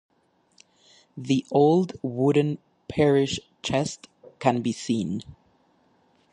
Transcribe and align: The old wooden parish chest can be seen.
The 1.15 1.45
old 1.51 1.93
wooden 2.01 2.57
parish 2.87 3.39
chest 3.61 4.07
can 4.39 4.63
be 4.63 4.71
seen. 4.71 5.21